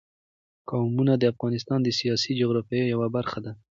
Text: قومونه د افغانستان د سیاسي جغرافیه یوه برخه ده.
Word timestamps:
قومونه 0.69 1.13
د 1.17 1.23
افغانستان 1.33 1.79
د 1.83 1.89
سیاسي 1.99 2.31
جغرافیه 2.39 2.83
یوه 2.93 3.07
برخه 3.15 3.39
ده. 3.45 3.51